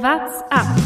[0.00, 0.76] What's up?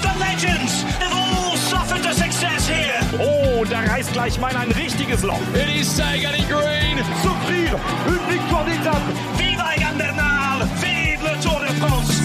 [0.00, 2.98] The legends have all suffered the success here.
[3.20, 5.38] Oh, da reißt gleich mal ein richtiges Loch.
[5.52, 6.96] It is Sagan in green.
[7.22, 9.02] Souffrir, une victoire d'étape.
[9.36, 10.66] Viva Egan Bernal!
[10.80, 12.22] Vive le Tour de France!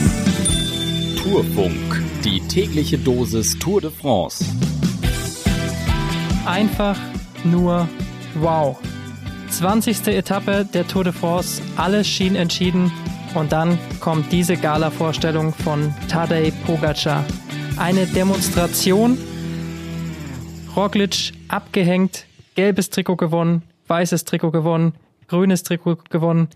[1.22, 4.46] Tourfunk, die tägliche Dosis Tour de France.
[6.46, 6.98] Einfach
[7.44, 7.90] nur
[8.36, 8.78] wow.
[9.50, 10.08] 20.
[10.08, 12.94] Etappe der Tour de France, alles schien entschieden
[13.36, 17.24] und dann kommt diese Gala-Vorstellung von Tadej Pogacar.
[17.78, 19.18] Eine Demonstration,
[20.76, 22.26] Roglic abgehängt,
[22.56, 24.94] gelbes Trikot gewonnen, weißes Trikot gewonnen,
[25.28, 26.48] grünes Trikot gewonnen.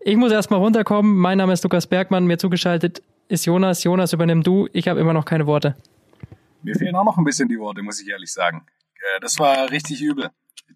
[0.00, 1.16] Ich muss erstmal runterkommen.
[1.16, 3.84] Mein Name ist Lukas Bergmann, mir zugeschaltet ist Jonas.
[3.84, 4.68] Jonas, übernimm du.
[4.72, 5.76] Ich habe immer noch keine Worte.
[6.62, 8.66] Mir fehlen auch noch ein bisschen die Worte, muss ich ehrlich sagen.
[9.16, 10.30] Äh, Das war richtig übel,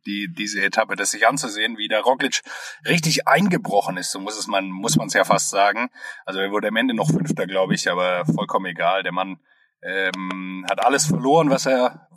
[0.05, 2.42] die, diese Etappe, das sich anzusehen, wie der Roglic
[2.87, 5.88] richtig eingebrochen ist, so muss es man, muss man es ja fast sagen.
[6.24, 9.02] Also er wurde am Ende noch Fünfter, glaube ich, aber vollkommen egal.
[9.02, 9.38] Der Mann
[9.82, 12.09] ähm, hat alles verloren, was er,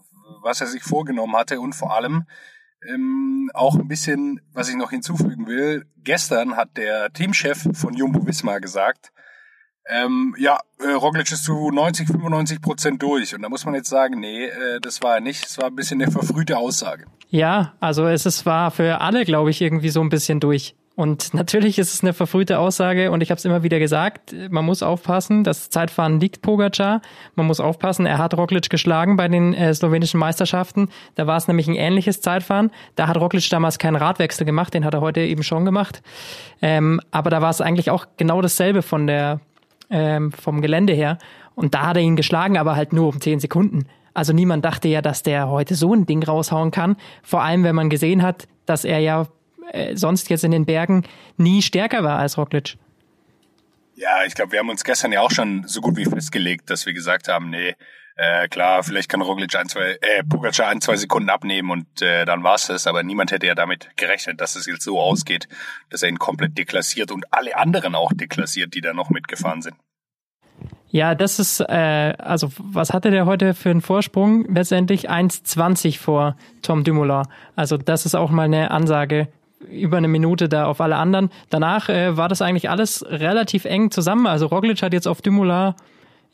[0.41, 2.25] was er sich vorgenommen hatte und vor allem
[2.87, 5.85] ähm, auch ein bisschen, was ich noch hinzufügen will.
[5.97, 9.11] Gestern hat der Teamchef von Jumbo Visma gesagt,
[9.89, 13.33] ähm, ja, äh, Roglic ist zu 90, 95 Prozent durch.
[13.33, 15.45] Und da muss man jetzt sagen, nee, äh, das war er nicht.
[15.45, 17.05] Es war ein bisschen eine verfrühte Aussage.
[17.29, 20.75] Ja, also es ist, war für alle, glaube ich, irgendwie so ein bisschen durch.
[20.95, 24.65] Und natürlich ist es eine verfrühte Aussage und ich habe es immer wieder gesagt, man
[24.65, 27.01] muss aufpassen, das Zeitfahren liegt Pogacar,
[27.35, 31.47] man muss aufpassen, er hat Roglic geschlagen bei den äh, slowenischen Meisterschaften, da war es
[31.47, 35.21] nämlich ein ähnliches Zeitfahren, da hat Roglic damals keinen Radwechsel gemacht, den hat er heute
[35.21, 36.01] eben schon gemacht,
[36.61, 39.39] ähm, aber da war es eigentlich auch genau dasselbe von der,
[39.89, 41.17] ähm, vom Gelände her.
[41.55, 43.85] Und da hat er ihn geschlagen, aber halt nur um 10 Sekunden.
[44.13, 47.75] Also niemand dachte ja, dass der heute so ein Ding raushauen kann, vor allem wenn
[47.75, 49.27] man gesehen hat, dass er ja
[49.71, 51.03] äh, sonst jetzt in den Bergen
[51.37, 52.77] nie stärker war als Roglic.
[53.95, 56.85] Ja, ich glaube, wir haben uns gestern ja auch schon so gut wie festgelegt, dass
[56.85, 57.75] wir gesagt haben, nee,
[58.15, 62.25] äh, klar, vielleicht kann Roglic ein, zwei, äh, Pogacar ein, zwei Sekunden abnehmen und äh,
[62.25, 62.85] dann war's das.
[62.85, 65.47] Aber niemand hätte ja damit gerechnet, dass es jetzt so ausgeht,
[65.89, 69.75] dass er ihn komplett deklassiert und alle anderen auch deklassiert, die da noch mitgefahren sind.
[70.91, 74.45] Ja, das ist, äh, also was hatte der heute für einen Vorsprung?
[74.51, 77.23] Letztendlich 1,20 vor Tom Dumoulin.
[77.55, 79.27] Also das ist auch mal eine Ansage
[79.69, 81.29] über eine Minute da auf alle anderen.
[81.49, 84.25] Danach äh, war das eigentlich alles relativ eng zusammen.
[84.25, 85.73] Also Roglic hat jetzt auf Dumoulin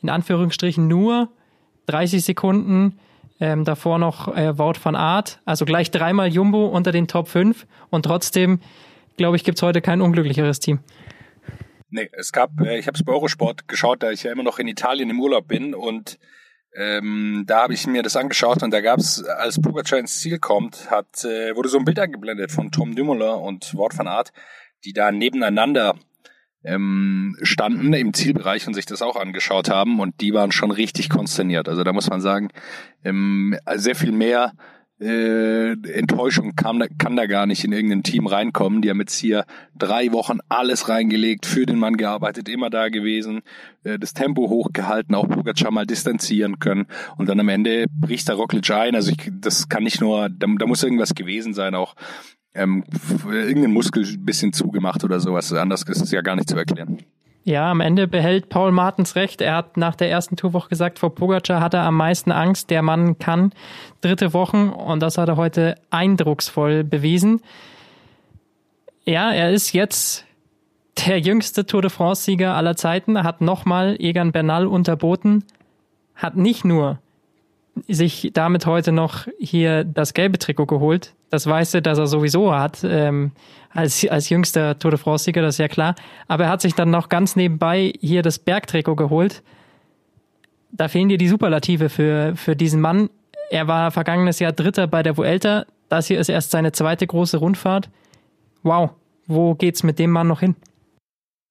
[0.02, 1.28] in Anführungsstrichen nur
[1.86, 2.98] 30 Sekunden.
[3.38, 5.40] Ähm, davor noch äh, Wout van Aert.
[5.44, 7.66] Also gleich dreimal Jumbo unter den Top 5.
[7.90, 8.60] Und trotzdem,
[9.18, 10.78] glaube ich, gibt's heute kein unglücklicheres Team.
[11.88, 14.58] Nee, es gab, äh, ich habe es bei Eurosport geschaut, da ich ja immer noch
[14.58, 16.18] in Italien im Urlaub bin und
[16.74, 20.38] ähm, da habe ich mir das angeschaut und da gab es, als Pogacar ins Ziel
[20.38, 24.32] kommt, hat, äh, wurde so ein Bild eingeblendet von Tom Dumoulin und Wout van Aert,
[24.84, 25.94] die da nebeneinander
[26.64, 31.08] ähm, standen im Zielbereich und sich das auch angeschaut haben und die waren schon richtig
[31.08, 31.68] konsterniert.
[31.68, 32.48] Also da muss man sagen,
[33.04, 34.52] ähm, sehr viel mehr
[35.00, 38.82] äh, Enttäuschung kann, da- kann da gar nicht in irgendein Team reinkommen.
[38.82, 39.44] Die haben jetzt hier
[39.76, 43.42] drei Wochen alles reingelegt, für den Mann gearbeitet, immer da gewesen,
[43.84, 46.86] äh, das Tempo hochgehalten, auch Pogacar mal distanzieren können
[47.18, 48.94] und dann am Ende bricht der Roglic ein.
[48.94, 51.94] Also ich, das kann nicht nur, da, da muss irgendwas gewesen sein, auch
[52.54, 52.84] ähm,
[53.30, 55.52] irgendein Muskel ein bisschen zugemacht oder sowas.
[55.52, 56.98] Anders ist es ja gar nicht zu erklären.
[57.46, 59.40] Ja, am Ende behält Paul Martens recht.
[59.40, 62.70] Er hat nach der ersten Tourwoche gesagt, vor Pogacar hat er am meisten Angst.
[62.70, 63.52] Der Mann kann
[64.00, 67.40] dritte Wochen und das hat er heute eindrucksvoll bewiesen.
[69.04, 70.26] Ja, er ist jetzt
[71.06, 75.44] der jüngste Tour de France-Sieger aller Zeiten, hat nochmal Egan Bernal unterboten,
[76.16, 76.98] hat nicht nur
[77.88, 81.14] sich damit heute noch hier das gelbe Trikot geholt.
[81.30, 83.32] Das weiße, das er sowieso hat, ähm,
[83.70, 85.94] als, als jüngster Tour de France-Sieger, das ist ja klar.
[86.28, 89.42] Aber er hat sich dann noch ganz nebenbei hier das Bergtrikot geholt.
[90.72, 93.10] Da fehlen dir die Superlative für, für diesen Mann.
[93.50, 95.66] Er war vergangenes Jahr Dritter bei der Vuelta.
[95.88, 97.90] Das hier ist erst seine zweite große Rundfahrt.
[98.62, 98.90] Wow,
[99.26, 100.56] wo geht's mit dem Mann noch hin?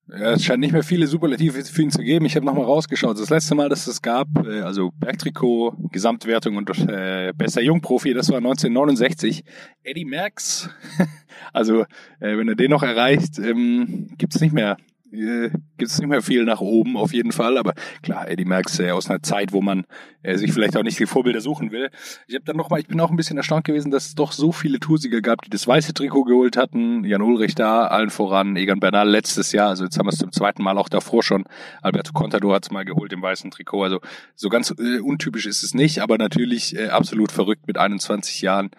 [0.07, 2.25] Ja, es scheint nicht mehr viele Superlative für ihn zu geben.
[2.25, 3.19] Ich habe nochmal rausgeschaut.
[3.19, 8.29] Das letzte Mal, dass es gab, äh, also Bergtrikot, Gesamtwertung und äh, bester Jungprofi, das
[8.29, 9.43] war 1969.
[9.83, 10.69] Eddie Merckx.
[11.53, 11.81] also
[12.19, 14.77] äh, wenn er den noch erreicht, ähm, gibt's nicht mehr
[15.19, 17.57] äh, gibt's nicht mehr viel nach oben auf jeden Fall.
[17.57, 19.85] Aber klar, Eddie Merckx äh, aus einer Zeit, wo man
[20.23, 21.89] äh, sich vielleicht auch nicht die Vorbilder suchen will.
[22.27, 24.31] Ich habe dann noch mal, ich bin auch ein bisschen erstaunt gewesen, dass es doch
[24.31, 27.03] so viele Toursieger gab, die das weiße Trikot geholt hatten.
[27.03, 30.31] Jan Ulrich da, allen voran, Egan Bernal letztes Jahr, also jetzt haben wir es zum
[30.31, 31.45] zweiten Mal auch davor schon.
[31.81, 33.83] Alberto Contador hat es mal geholt im weißen Trikot.
[33.83, 33.99] Also
[34.35, 38.71] so ganz äh, untypisch ist es nicht, aber natürlich äh, absolut verrückt mit 21 Jahren.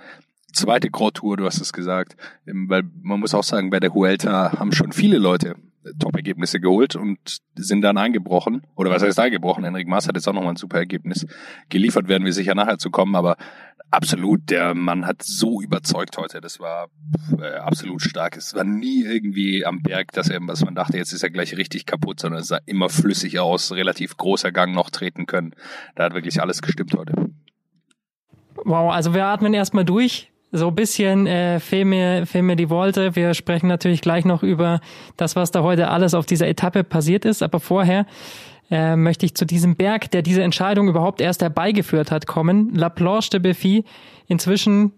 [0.53, 2.17] Zweite Grand Tour, du hast es gesagt.
[2.47, 5.55] Ähm, weil man muss auch sagen, bei der Huelta haben schon viele Leute
[5.99, 8.67] Top-Ergebnisse geholt und sind dann eingebrochen.
[8.75, 9.65] Oder was heißt eingebrochen?
[9.65, 11.27] Henrik Maas hat jetzt auch nochmal ein super Ergebnis
[11.69, 13.37] geliefert, werden wir sicher nachher zu kommen, aber
[13.91, 16.41] absolut, der Mann hat so überzeugt heute.
[16.41, 16.89] Das war
[17.41, 18.37] äh, absolut stark.
[18.37, 21.57] Es war nie irgendwie am Berg, dass er, was man dachte, jetzt ist er gleich
[21.57, 25.55] richtig kaputt, sondern es sah immer flüssig aus, relativ großer Gang noch treten können.
[25.95, 27.31] Da hat wirklich alles gestimmt heute.
[28.65, 33.17] Wow, also wir atmen erstmal durch so bisschen äh, fehl, mir, fehl mir die Worte.
[33.17, 34.81] Wir sprechen natürlich gleich noch über
[35.17, 37.43] das, was da heute alles auf dieser Etappe passiert ist.
[37.43, 38.07] Aber vorher
[38.71, 42.75] äh, möchte ich zu diesem Berg, der diese Entscheidung überhaupt erst herbeigeführt hat, kommen.
[42.75, 43.85] La Planche de Béfi,
[44.29, 44.93] inzwischen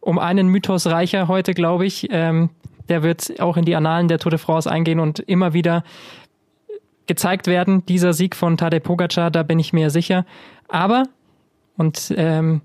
[0.00, 2.08] um einen Mythos reicher heute, glaube ich.
[2.10, 2.50] Ähm,
[2.88, 5.84] der wird auch in die Annalen der Tour de France eingehen und immer wieder
[7.06, 7.84] gezeigt werden.
[7.86, 10.24] Dieser Sieg von Tadej Pogacar, da bin ich mir sicher.
[10.68, 11.04] Aber,
[11.76, 12.62] und ähm,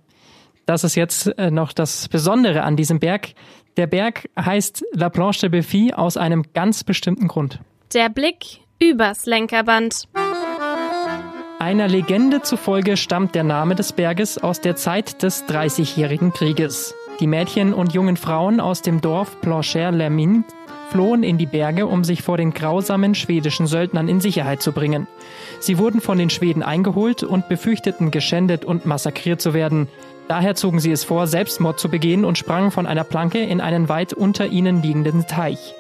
[0.66, 3.34] das ist jetzt äh, noch das Besondere an diesem Berg.
[3.78, 7.60] Der Berg heißt La Planche de Béfi aus einem ganz bestimmten Grund.
[7.94, 10.08] Der Blick übers Lenkerband.
[11.60, 16.94] Einer Legende zufolge stammt der Name des Berges aus der Zeit des Dreißigjährigen Krieges.
[17.20, 20.44] Die Mädchen und jungen Frauen aus dem Dorf Plancher-Lermin
[20.90, 25.08] flohen in die Berge, um sich vor den grausamen schwedischen Söldnern in Sicherheit zu bringen.
[25.60, 29.88] Sie wurden von den Schweden eingeholt und befürchteten, geschändet und massakriert zu werden.
[30.27, 33.89] Daher zogen sie es vor, Selbstmord zu begehen und sprangen von einer Planke in einen
[33.89, 35.75] weit unter ihnen liegenden Teich.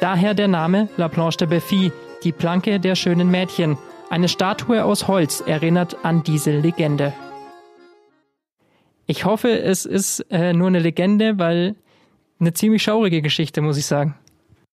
[0.00, 3.78] Daher der Name La Planche de Béfi, die Planke der schönen Mädchen.
[4.10, 7.14] Eine Statue aus Holz erinnert an diese Legende.
[9.06, 11.76] Ich hoffe, es ist äh, nur eine Legende, weil
[12.38, 14.14] eine ziemlich schaurige Geschichte, muss ich sagen.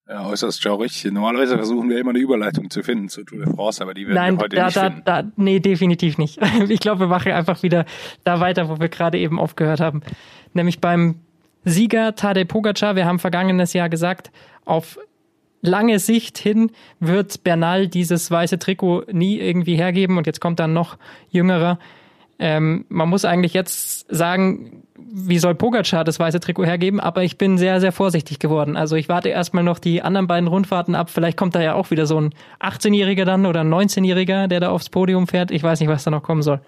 [0.07, 1.05] Ja, äußerst schaurig.
[1.05, 4.15] Normalerweise versuchen wir immer eine Überleitung zu finden zu Tour de France, aber die werden
[4.15, 5.01] Nein, wir heute da, nicht da, finden.
[5.05, 6.39] Da, nee, definitiv nicht.
[6.69, 7.85] Ich glaube, wir machen einfach wieder
[8.23, 10.01] da weiter, wo wir gerade eben aufgehört haben.
[10.53, 11.15] Nämlich beim
[11.63, 12.95] Sieger Tadej Pogacar.
[12.95, 14.31] Wir haben vergangenes Jahr gesagt,
[14.65, 14.99] auf
[15.61, 20.73] lange Sicht hin wird Bernal dieses weiße Trikot nie irgendwie hergeben und jetzt kommt dann
[20.73, 20.97] noch
[21.29, 21.79] jüngerer.
[22.45, 27.37] Ähm, man muss eigentlich jetzt sagen, wie soll Pogacar das weiße Trikot hergeben, aber ich
[27.37, 28.75] bin sehr, sehr vorsichtig geworden.
[28.75, 31.09] Also ich warte erstmal noch die anderen beiden Rundfahrten ab.
[31.09, 34.71] Vielleicht kommt da ja auch wieder so ein 18-Jähriger dann oder ein 19-Jähriger, der da
[34.71, 35.51] aufs Podium fährt.
[35.51, 36.59] Ich weiß nicht, was da noch kommen soll.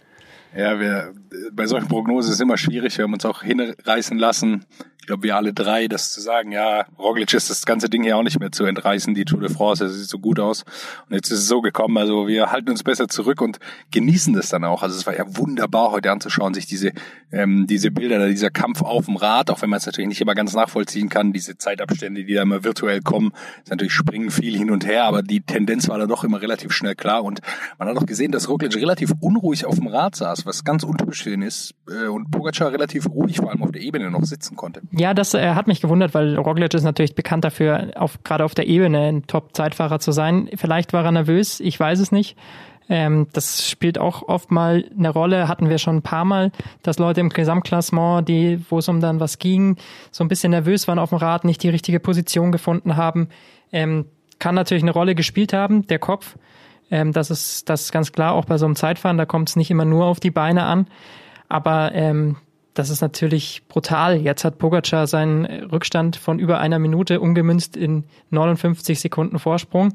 [0.55, 1.11] Ja, wir,
[1.51, 2.97] bei solchen Prognosen ist es immer schwierig.
[2.97, 4.63] Wir haben uns auch hinreißen lassen,
[5.05, 8.17] ich glaube, wir alle drei, das zu sagen, ja, Roglic ist das ganze Ding hier
[8.17, 10.63] auch nicht mehr zu entreißen, die Tour de France, das sieht so gut aus.
[11.07, 13.59] Und jetzt ist es so gekommen, also wir halten uns besser zurück und
[13.91, 14.81] genießen das dann auch.
[14.81, 16.91] Also es war ja wunderbar heute anzuschauen, sich diese,
[17.31, 20.33] ähm, diese Bilder, dieser Kampf auf dem Rad, auch wenn man es natürlich nicht immer
[20.33, 23.31] ganz nachvollziehen kann, diese Zeitabstände, die da immer virtuell kommen,
[23.63, 26.71] ist natürlich springen viel hin und her, aber die Tendenz war da doch immer relativ
[26.71, 27.41] schnell klar und
[27.77, 31.21] man hat auch gesehen, dass Roglic relativ unruhig auf dem Rad saß, was ganz untypisch
[31.21, 34.81] für ist äh, und Pogacar relativ ruhig vor allem auf der Ebene noch sitzen konnte.
[34.97, 38.55] Ja, das äh, hat mich gewundert, weil Roglic ist natürlich bekannt dafür, auf, gerade auf
[38.55, 40.49] der Ebene ein Top-Zeitfahrer zu sein.
[40.55, 42.37] Vielleicht war er nervös, ich weiß es nicht.
[42.87, 46.51] Ähm, das spielt auch oft mal eine Rolle, hatten wir schon ein paar Mal,
[46.81, 49.75] dass Leute im Gesamtklassement, die, wo es um dann was ging,
[50.11, 53.27] so ein bisschen nervös waren auf dem Rad, nicht die richtige Position gefunden haben.
[53.73, 54.05] Ähm,
[54.39, 56.37] kann natürlich eine Rolle gespielt haben, der Kopf.
[56.89, 59.55] Ähm, das ist das ist ganz klar, auch bei so einem Zeitfahren, da kommt es
[59.57, 60.87] nicht immer nur auf die Beine an.
[61.49, 62.37] Aber ähm,
[62.75, 64.17] das ist natürlich brutal.
[64.17, 69.93] Jetzt hat Pogacar seinen Rückstand von über einer Minute umgemünzt in 59 Sekunden Vorsprung.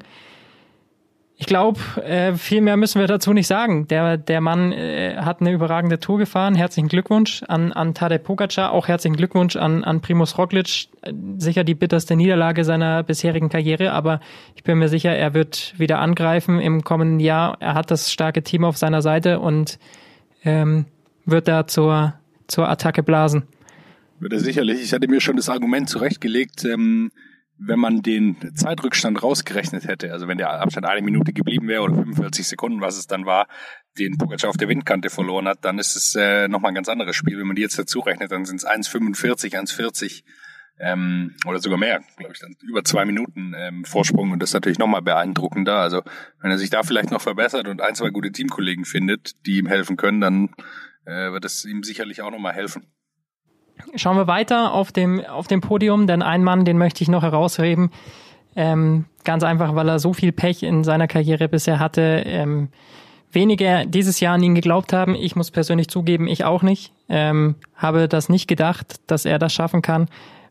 [1.36, 3.88] Ich glaube, äh, viel mehr müssen wir dazu nicht sagen.
[3.88, 6.54] Der, der Mann äh, hat eine überragende Tour gefahren.
[6.54, 8.72] Herzlichen Glückwunsch an, an Tadej Pogacar.
[8.72, 10.88] Auch herzlichen Glückwunsch an, an Primus Roglic.
[11.38, 14.20] Sicher die bitterste Niederlage seiner bisherigen Karriere, aber
[14.54, 17.56] ich bin mir sicher, er wird wieder angreifen im kommenden Jahr.
[17.60, 19.78] Er hat das starke Team auf seiner Seite und
[20.44, 20.84] ähm,
[21.24, 22.19] wird da zur,
[22.50, 23.44] zur Attacke blasen.
[24.18, 24.82] Würde sicherlich.
[24.82, 27.10] Ich hatte mir schon das Argument zurechtgelegt, ähm,
[27.62, 31.94] wenn man den Zeitrückstand rausgerechnet hätte, also wenn der Abstand eine Minute geblieben wäre oder
[31.94, 33.48] 45 Sekunden, was es dann war,
[33.98, 37.16] den Pogacar auf der Windkante verloren hat, dann ist es äh, nochmal ein ganz anderes
[37.16, 37.38] Spiel.
[37.38, 40.22] Wenn man die jetzt dazu rechnet, dann sind es 1,45, 1,40
[40.78, 44.54] ähm, oder sogar mehr, glaube ich, dann über zwei Minuten ähm, Vorsprung und das ist
[44.54, 45.76] natürlich nochmal beeindruckender.
[45.76, 46.02] Also
[46.40, 49.66] wenn er sich da vielleicht noch verbessert und ein, zwei gute Teamkollegen findet, die ihm
[49.66, 50.50] helfen können, dann
[51.10, 52.86] äh, wird es ihm sicherlich auch nochmal helfen.
[53.94, 57.22] Schauen wir weiter auf dem, auf dem Podium, denn ein Mann, den möchte ich noch
[57.22, 57.90] herausheben.
[58.56, 62.22] Ähm, ganz einfach, weil er so viel Pech in seiner Karriere bisher hatte.
[62.26, 62.68] Ähm,
[63.32, 65.14] wenige dieses Jahr an ihn geglaubt haben.
[65.14, 66.92] Ich muss persönlich zugeben, ich auch nicht.
[67.08, 70.08] Ähm, habe das nicht gedacht, dass er das schaffen kann.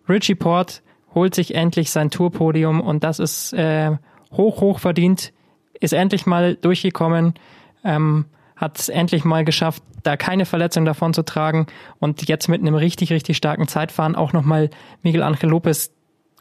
[0.07, 0.81] Richie Port
[1.13, 3.91] holt sich endlich sein Tourpodium und das ist äh,
[4.31, 5.33] hoch, hoch verdient.
[5.79, 7.35] Ist endlich mal durchgekommen.
[7.83, 8.25] Ähm,
[8.59, 11.65] hat es endlich mal geschafft, da keine Verletzung davon zu tragen
[11.99, 14.69] und jetzt mit einem richtig, richtig starken Zeitfahren auch nochmal
[15.01, 15.91] Miguel Angel Lopez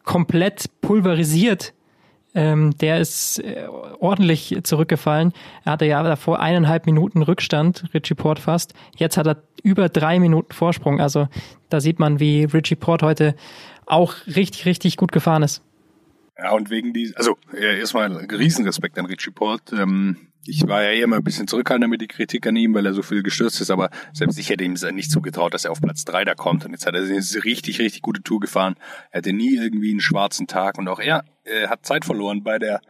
[0.05, 1.75] komplett pulverisiert
[2.35, 3.67] Ähm, der ist äh,
[4.01, 5.33] ordentlich zurückgefallen.
[5.65, 8.75] Er hatte ja davor eineinhalb Minuten Rückstand, Richie Port fast.
[8.97, 11.01] Jetzt hat er über drei Minuten Vorsprung.
[11.01, 11.29] Also
[11.71, 13.35] da sieht man, wie Richie Port heute
[13.87, 15.63] auch richtig, richtig gut gefahren ist.
[16.39, 19.73] Ja, und wegen die, also erstmal Riesenrespekt an Richie Port.
[19.73, 22.95] Ähm, ich war ja immer ein bisschen zurückhaltender mit die Kritik an ihm, weil er
[22.95, 26.05] so viel gestürzt ist, aber selbst ich hätte ihm nicht zugetraut, dass er auf Platz
[26.05, 26.65] drei da kommt.
[26.65, 28.77] Und jetzt hat er eine richtig, richtig gute Tour gefahren.
[29.11, 32.59] Er hatte nie irgendwie einen schwarzen Tag und auch er, er hat Zeit verloren bei
[32.59, 32.81] der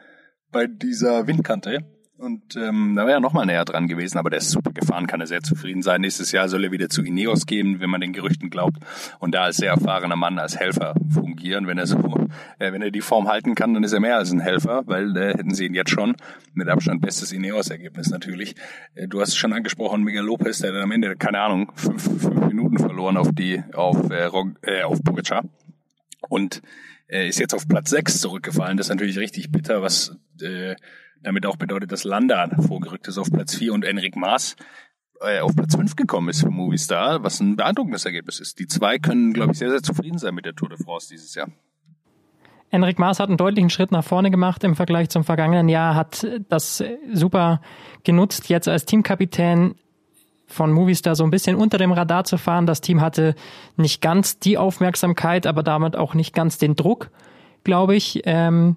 [0.50, 1.84] bei dieser Windkante.
[2.18, 5.20] Und ähm, da wäre er nochmal näher dran gewesen, aber der ist super gefahren, kann
[5.20, 6.00] er sehr zufrieden sein.
[6.00, 8.78] Nächstes Jahr soll er wieder zu Ineos gehen, wenn man den Gerüchten glaubt,
[9.20, 11.68] und da als sehr erfahrener Mann als Helfer fungieren.
[11.68, 11.96] Wenn er so,
[12.58, 15.16] äh, wenn er die Form halten kann, dann ist er mehr als ein Helfer, weil
[15.16, 16.16] äh, hätten sie ihn jetzt schon
[16.54, 18.56] mit Abstand bestes Ineos-Ergebnis natürlich.
[18.96, 22.02] Äh, du hast es schon angesprochen, Miguel Lopez, der dann am Ende, keine Ahnung, fünf,
[22.02, 24.26] fünf Minuten verloren auf die, auf, äh,
[24.62, 25.44] äh, auf Pogacar.
[26.28, 26.62] Und
[27.06, 28.76] äh, ist jetzt auf Platz sechs zurückgefallen.
[28.76, 30.74] Das ist natürlich richtig bitter, was äh,
[31.22, 34.56] damit auch bedeutet, dass Landa vorgerückt ist auf Platz 4 und Enric Maas
[35.20, 38.58] äh, auf Platz 5 gekommen ist für Movistar, was ein beeindruckendes Ergebnis ist.
[38.58, 41.34] Die zwei können, glaube ich, sehr, sehr zufrieden sein mit der Tour de France dieses
[41.34, 41.48] Jahr.
[42.70, 46.26] Enric Maas hat einen deutlichen Schritt nach vorne gemacht im Vergleich zum vergangenen Jahr, hat
[46.50, 47.62] das super
[48.04, 49.74] genutzt, jetzt als Teamkapitän
[50.46, 52.66] von Movistar so ein bisschen unter dem Radar zu fahren.
[52.66, 53.34] Das Team hatte
[53.76, 57.10] nicht ganz die Aufmerksamkeit, aber damit auch nicht ganz den Druck,
[57.64, 58.22] glaube ich.
[58.24, 58.76] Ähm,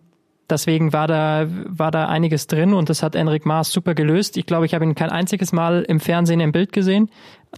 [0.52, 4.36] Deswegen war da, war da einiges drin und das hat Enric Maas super gelöst.
[4.36, 7.10] Ich glaube, ich habe ihn kein einziges Mal im Fernsehen im Bild gesehen.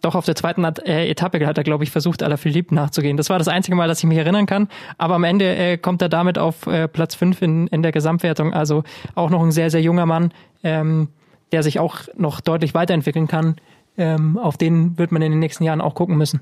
[0.02, 3.18] Doch auf der zweiten Etappe hat er, glaube ich, versucht, Alaphilippe nachzugehen.
[3.18, 4.70] Das war das einzige Mal, dass ich mich erinnern kann.
[4.98, 8.54] Aber am Ende äh, kommt er damit auf äh, Platz fünf in, in der Gesamtwertung.
[8.54, 8.84] Also
[9.16, 10.32] auch noch ein sehr, sehr junger Mann,
[10.64, 11.10] ähm,
[11.52, 13.56] der sich auch noch deutlich weiterentwickeln kann.
[13.98, 16.42] Ähm, auf den wird man in den nächsten Jahren auch gucken müssen.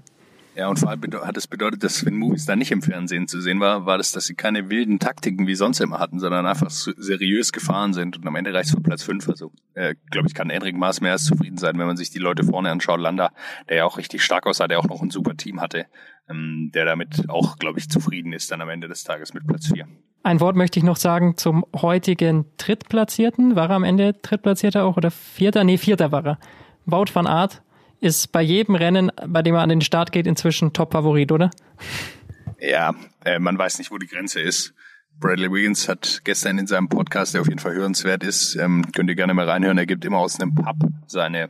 [0.53, 3.39] Ja, und vor allem hat es bedeutet, dass wenn Movies da nicht im Fernsehen zu
[3.39, 6.69] sehen war, war das, dass sie keine wilden Taktiken wie sonst immer hatten, sondern einfach
[6.69, 9.29] seriös gefahren sind und am Ende reicht es für Platz fünf.
[9.29, 12.19] Also, äh, glaube ich, kann Enric Maas mehr als zufrieden sein, wenn man sich die
[12.19, 12.99] Leute vorne anschaut.
[12.99, 13.31] Landa,
[13.69, 15.85] der ja auch richtig stark aussah, der auch noch ein super Team hatte,
[16.29, 19.67] ähm, der damit auch, glaube ich, zufrieden ist dann am Ende des Tages mit Platz
[19.67, 19.87] vier.
[20.23, 23.55] Ein Wort möchte ich noch sagen zum heutigen Drittplatzierten.
[23.55, 25.63] War er am Ende Drittplatzierter auch oder Vierter?
[25.63, 26.39] Nee, Vierter war er.
[26.85, 27.63] Wout van Aert
[28.01, 31.51] ist bei jedem Rennen, bei dem er an den Start geht, inzwischen Top-Favorit, oder?
[32.59, 32.93] Ja,
[33.23, 34.73] äh, man weiß nicht, wo die Grenze ist.
[35.19, 39.09] Bradley Wiggins hat gestern in seinem Podcast, der auf jeden Fall hörenswert ist, ähm, könnt
[39.09, 41.49] ihr gerne mal reinhören, er gibt immer aus einem Pub seine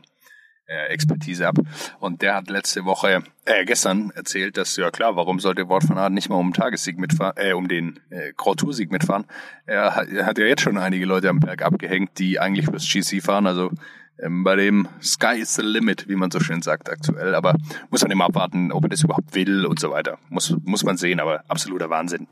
[0.68, 1.56] äh, Expertise ab.
[2.00, 5.98] Und der hat letzte Woche, äh, gestern erzählt, dass, ja klar, warum sollte Wort von
[5.98, 9.26] Aert nicht mal um den Tagessieg mitfahren, äh, um den äh, Grand Tour Sieg mitfahren?
[9.66, 12.88] Er hat, er hat ja jetzt schon einige Leute am Berg abgehängt, die eigentlich fürs
[12.92, 13.72] GC fahren, also
[14.18, 17.34] bei dem Sky is the limit, wie man so schön sagt aktuell.
[17.34, 17.56] Aber
[17.90, 20.18] muss man immer abwarten, ob er das überhaupt will und so weiter.
[20.30, 22.28] Muss, muss man sehen, aber absoluter Wahnsinn.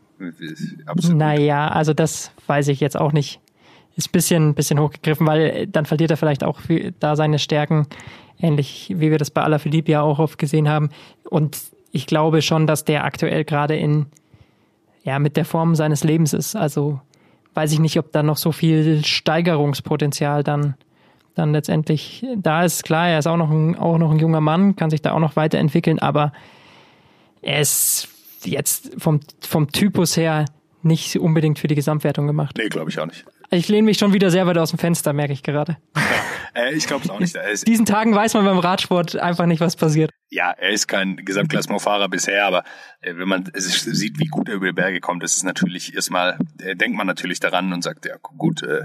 [0.86, 1.17] Absolut.
[1.17, 3.39] Naja, also das weiß ich jetzt auch nicht.
[3.95, 6.62] Ist bisschen, bisschen hochgegriffen, weil dann verliert er vielleicht auch
[7.00, 7.88] da seine Stärken,
[8.39, 10.89] ähnlich wie wir das bei Alaphilippe ja auch oft gesehen haben.
[11.29, 11.59] Und
[11.91, 14.05] ich glaube schon, dass der aktuell gerade in,
[15.03, 16.55] ja, mit der Form seines Lebens ist.
[16.55, 17.01] Also
[17.55, 20.75] weiß ich nicht, ob da noch so viel Steigerungspotenzial dann
[21.39, 22.84] dann letztendlich da ist.
[22.84, 25.19] Klar, er ist auch noch ein, auch noch ein junger Mann, kann sich da auch
[25.19, 26.34] noch weiterentwickeln, aber
[27.41, 28.10] er ist
[28.43, 30.46] jetzt vom, vom Typus her
[30.81, 32.55] nicht unbedingt für die Gesamtwertung gemacht.
[32.58, 33.25] Nee, glaube ich auch nicht.
[33.51, 35.77] Ich lehne mich schon wieder sehr weit aus dem Fenster, merke ich gerade.
[35.96, 36.01] Ja,
[36.63, 37.36] äh, ich glaube es auch nicht.
[37.67, 40.12] Diesen Tagen weiß man beim Radsport einfach nicht, was passiert.
[40.29, 42.63] Ja, er ist kein Gesamtklassementfahrer bisher, aber
[43.01, 46.38] äh, wenn man sieht, wie gut er über die Berge kommt, ist es natürlich erstmal,
[46.62, 48.81] äh, denkt man natürlich daran und sagt, ja gut, äh,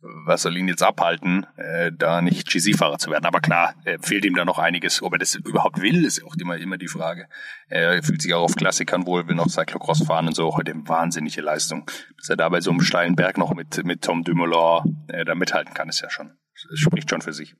[0.00, 3.26] was soll ihn jetzt abhalten, äh, da nicht GC-Fahrer zu werden.
[3.26, 5.02] Aber klar, äh, fehlt ihm da noch einiges.
[5.02, 7.26] Ob er das überhaupt will, ist auch immer, immer die Frage.
[7.68, 10.56] Er fühlt sich auch auf Klassikern wohl, will noch Cyclocross fahren und so.
[10.56, 11.90] Heute wahnsinnige Leistung.
[12.16, 15.34] Dass er da bei so einem steilen Berg noch mit, mit Tom Dumoulin äh, da
[15.34, 16.32] mithalten kann, ist ja schon,
[16.74, 17.54] spricht schon für sich.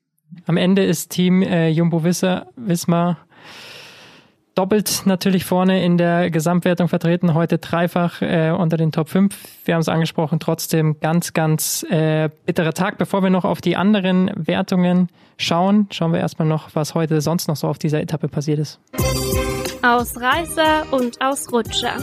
[0.47, 3.19] Am Ende ist Team äh, Jumbo Wismar
[4.59, 9.33] doppelt natürlich vorne in der Gesamtwertung vertreten, heute dreifach äh, unter den Top 5.
[9.65, 12.99] Wir haben es angesprochen, trotzdem ganz, ganz äh, bitterer Tag.
[12.99, 17.47] Bevor wir noch auf die anderen Wertungen schauen, schauen wir erstmal noch, was heute sonst
[17.47, 18.81] noch so auf dieser Etappe passiert ist.
[19.83, 21.95] Ausreißer und Ausrutscher.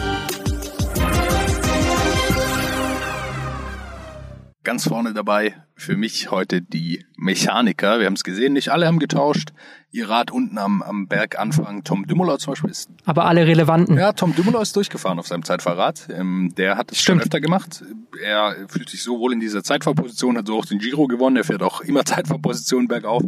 [4.64, 8.00] Ganz vorne dabei für mich heute die Mechaniker.
[8.00, 9.52] Wir haben es gesehen, nicht alle haben getauscht.
[9.92, 11.86] Ihr Rad unten am, am Berg anfangen.
[11.86, 12.90] Tom Dümmeler zum Beispiel ist.
[13.06, 13.98] Aber alle relevanten.
[13.98, 16.10] Ja, Tom Dümmeler ist durchgefahren auf seinem Zeitfahrrad.
[16.12, 17.82] Ähm, der hat es schon öfter gemacht.
[18.22, 21.38] Er fühlt sich so wohl in dieser Zeitfahrposition, hat so auch den Giro gewonnen.
[21.38, 23.24] Er fährt auch immer Zeitfahrpositionen bergauf.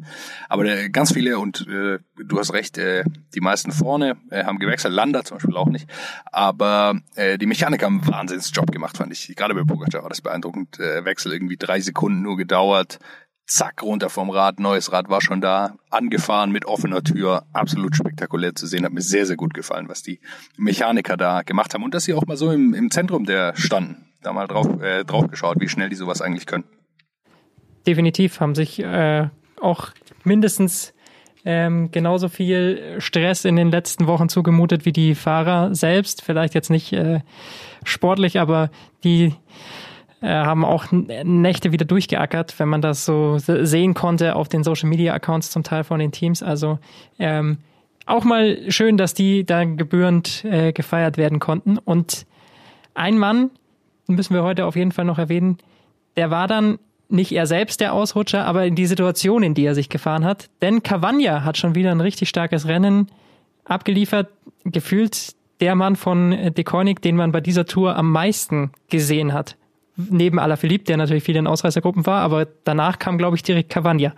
[0.50, 4.60] Aber der, ganz viele, und äh, du hast recht, äh, die meisten vorne äh, haben
[4.60, 4.94] gewechselt.
[4.94, 5.88] Lander zum Beispiel auch nicht.
[6.34, 9.34] Aber äh, die Mechaniker haben einen Wahnsinnsjob gemacht, fand ich.
[9.38, 10.80] Gerade bei Pogacar war das beeindruckend.
[10.80, 13.00] Äh, Wechsel irgendwie drei Sekunden nur gedauert.
[13.46, 18.54] Zack, runter vom Rad, neues Rad war schon da, angefahren mit offener Tür, absolut spektakulär
[18.56, 20.20] zu sehen, hat mir sehr, sehr gut gefallen, was die
[20.58, 21.84] Mechaniker da gemacht haben.
[21.84, 25.06] Und dass sie auch mal so im, im Zentrum der standen, da mal drauf, äh,
[25.06, 26.66] drauf geschaut, wie schnell die sowas eigentlich können.
[27.86, 29.30] Definitiv haben sich äh,
[29.62, 29.92] auch
[30.26, 30.94] mindestens
[31.46, 36.70] ähm, genauso viel Stress in den letzten Wochen zugemutet wie die Fahrer selbst, vielleicht jetzt
[36.70, 37.22] nicht äh,
[37.86, 38.70] sportlich, aber
[39.06, 39.34] die
[40.22, 44.90] äh, haben auch Nächte wieder durchgeackert, wenn man das so sehen konnte auf den Social
[44.90, 46.42] Media Accounts zum Teil von den Teams.
[46.42, 46.80] Also
[47.20, 47.60] ähm,
[48.08, 51.78] auch mal schön, dass die da gebührend äh, gefeiert werden konnten.
[51.78, 52.26] Und
[52.96, 53.52] ein Mann,
[54.08, 55.58] müssen wir heute auf jeden Fall noch erwähnen,
[56.16, 59.76] der war dann nicht er selbst der Ausrutscher, aber in die Situation, in die er
[59.76, 60.50] sich gefahren hat.
[60.62, 63.08] Denn Cavagna hat schon wieder ein richtig starkes Rennen
[63.66, 64.30] abgeliefert.
[64.66, 69.56] Gefühlt der Mann von De Koenig, den man bei dieser Tour am meisten gesehen hat
[69.98, 74.14] neben Alaphilippe, der natürlich viel in Ausreißergruppen war, aber danach kam, glaube ich, direkt Cavagna.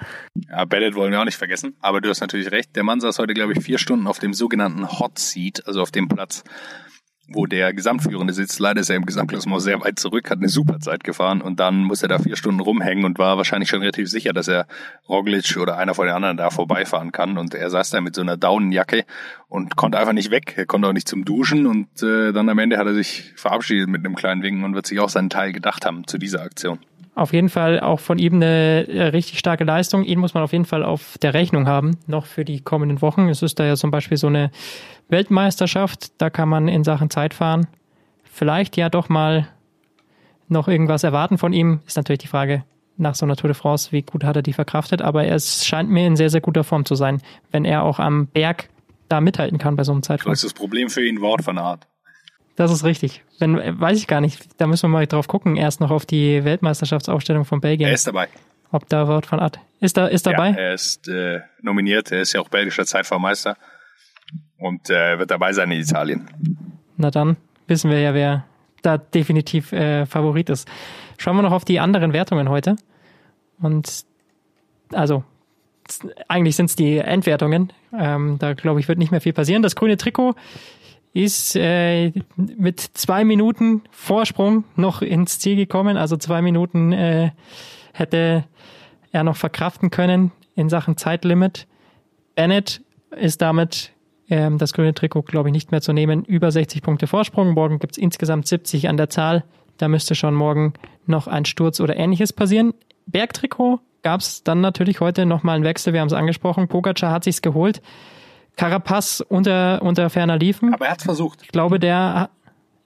[0.50, 2.76] Ja, Bennett wollen wir auch nicht vergessen, aber du hast natürlich recht.
[2.76, 5.92] Der Mann saß heute, glaube ich, vier Stunden auf dem sogenannten Hot Seat, also auf
[5.92, 6.44] dem Platz,
[7.32, 8.60] wo der Gesamtführende sitzt.
[8.60, 11.84] Leider ist er im Gesamtklassement sehr weit zurück, hat eine super Zeit gefahren und dann
[11.84, 14.68] muss er da vier Stunden rumhängen und war wahrscheinlich schon relativ sicher, dass er
[15.08, 17.38] Roglic oder einer von den anderen da vorbeifahren kann.
[17.38, 19.06] Und er saß da mit so einer Daunenjacke
[19.48, 20.54] und konnte einfach nicht weg.
[20.58, 23.88] Er konnte auch nicht zum Duschen und äh, dann am Ende hat er sich verabschiedet
[23.90, 26.80] mit einem kleinen Winken und wird sich auch seinen Teil gedacht haben zu dieser Aktion.
[27.16, 30.06] Auf jeden Fall auch von ihm eine äh, richtig starke Leistung.
[30.06, 33.28] Ihn muss man auf jeden Fall auf der Rechnung haben, noch für die kommenden Wochen.
[33.28, 34.52] Es ist da ja zum Beispiel so eine
[35.10, 37.68] Weltmeisterschaft, da kann man in Sachen Zeit fahren.
[38.24, 39.48] Vielleicht ja doch mal
[40.48, 41.82] noch irgendwas erwarten von ihm.
[41.86, 42.64] Ist natürlich die Frage
[42.98, 45.02] nach so einer Tour de France, wie gut hat er die verkraftet.
[45.02, 48.28] Aber es scheint mir in sehr, sehr guter Form zu sein, wenn er auch am
[48.28, 48.70] Berg
[49.08, 50.32] da mithalten kann bei so einem Zeitfahren.
[50.32, 51.88] Das ist das Problem für ihn Wort von Art.
[52.56, 53.24] Das ist richtig.
[53.40, 54.48] Wenn, weiß ich gar nicht.
[54.58, 55.56] Da müssen wir mal drauf gucken.
[55.56, 57.88] Erst noch auf die Weltmeisterschaftsaufstellung von Belgien.
[57.88, 58.28] Er ist dabei.
[58.72, 59.60] Ob da Wort von Art.
[59.80, 60.50] Ist da, ist dabei?
[60.50, 62.12] Ja, er ist äh, nominiert.
[62.12, 63.58] Er ist ja auch belgischer Zeitfahrmeister
[64.58, 66.30] und äh, wird dabei sein in Italien.
[66.98, 67.38] Na dann
[67.68, 68.46] wissen wir ja, wer
[68.82, 70.68] da definitiv äh, Favorit ist.
[71.18, 72.76] Schauen wir noch auf die anderen Wertungen heute.
[73.62, 74.06] Und
[74.94, 75.24] also
[76.28, 77.74] eigentlich sind es die Endwertungen.
[77.98, 79.64] Ähm, da glaube ich, wird nicht mehr viel passieren.
[79.64, 80.36] Das grüne Trikot
[81.14, 85.98] ist äh, mit zwei Minuten Vorsprung noch ins Ziel gekommen.
[85.98, 87.32] Also zwei Minuten äh,
[87.94, 88.46] hätte
[89.12, 91.68] er noch verkraften können in Sachen Zeitlimit.
[92.36, 93.92] Bennett ist damit
[94.30, 96.24] ähm, das grüne Trikot, glaube ich, nicht mehr zu nehmen.
[96.24, 97.54] Über 60 Punkte Vorsprung.
[97.54, 99.44] Morgen gibt es insgesamt 70 an der Zahl.
[99.78, 100.74] Da müsste schon morgen
[101.06, 102.74] noch ein Sturz oder ähnliches passieren.
[103.08, 105.94] Bergtrikot gab es dann natürlich heute nochmal einen Wechsel.
[105.94, 106.68] Wir haben es angesprochen.
[106.68, 107.82] Pogacar hat sich's geholt.
[108.56, 110.74] Carapaz unter, unter ferner liefen.
[110.74, 111.42] Aber er hat's versucht.
[111.44, 112.30] Ich glaube, der,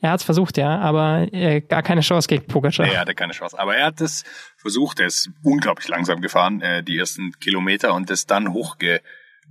[0.02, 2.86] er hat's versucht, ja, aber äh, gar keine Chance gegen Pogacar.
[2.86, 3.58] Er hatte keine Chance.
[3.58, 4.24] Aber er hat es
[4.56, 5.00] versucht.
[5.00, 9.02] Er ist unglaublich langsam gefahren, äh, die ersten Kilometer und ist dann hochge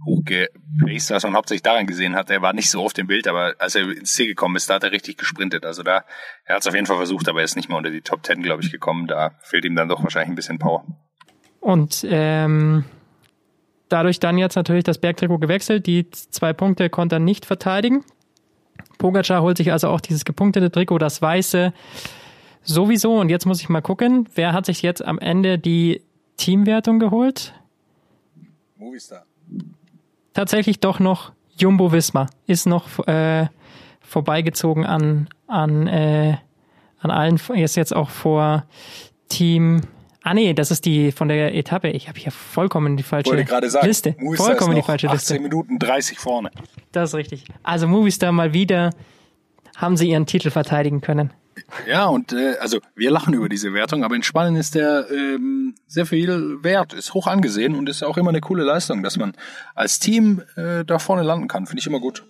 [0.04, 2.30] hochgepaced, was man hauptsächlich daran gesehen hat.
[2.30, 4.74] Er war nicht so oft im Bild, aber als er ins Ziel gekommen ist, da
[4.74, 5.64] hat er richtig gesprintet.
[5.64, 6.04] Also da,
[6.44, 8.22] er hat es auf jeden Fall versucht, aber er ist nicht mehr unter die Top
[8.22, 9.06] Ten, glaube ich, gekommen.
[9.06, 10.84] Da fehlt ihm dann doch wahrscheinlich ein bisschen Power.
[11.60, 12.84] Und ähm,
[13.88, 15.86] dadurch dann jetzt natürlich das Bergtrikot gewechselt.
[15.86, 18.04] Die zwei Punkte konnte er nicht verteidigen.
[18.98, 21.72] Pogacar holt sich also auch dieses gepunktete Trikot, das weiße,
[22.62, 23.18] sowieso.
[23.18, 26.02] Und jetzt muss ich mal gucken, wer hat sich jetzt am Ende die
[26.36, 27.54] Teamwertung geholt?
[28.76, 29.24] Movistar
[30.34, 33.46] tatsächlich doch noch Jumbo Visma ist noch äh,
[34.00, 36.36] vorbeigezogen an an äh,
[37.00, 38.64] an allen ist jetzt auch vor
[39.28, 39.82] Team
[40.24, 41.88] Ah nee, das ist die von der Etappe.
[41.90, 44.14] Ich habe hier vollkommen die falsche sagen, Liste.
[44.18, 45.40] Movistar vollkommen die falsche 18 Liste.
[45.40, 46.50] Minuten 30 vorne.
[46.92, 47.44] Das ist richtig.
[47.64, 48.90] Also Movistar mal wieder
[49.76, 51.32] haben sie ihren Titel verteidigen können.
[51.86, 55.74] Ja, und äh, also wir lachen über diese Wertung, aber in Spanien ist der ähm,
[55.86, 59.32] sehr viel wert, ist hoch angesehen und ist auch immer eine coole Leistung, dass man
[59.74, 61.66] als Team äh, da vorne landen kann.
[61.66, 62.24] Finde ich immer gut.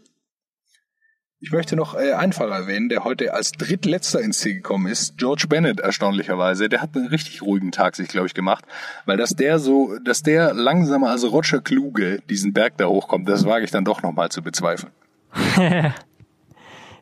[1.45, 5.19] Ich möchte noch äh, einen Fahrer erwähnen, der heute als drittletzter ins Ziel gekommen ist.
[5.19, 6.69] George Bennett erstaunlicherweise.
[6.69, 8.65] Der hat einen richtig ruhigen Tag sich, glaube ich, gemacht,
[9.07, 13.45] weil dass der so, dass der langsamer als Roger Kluge diesen Berg da hochkommt, das
[13.45, 14.93] wage ich dann doch noch mal zu bezweifeln.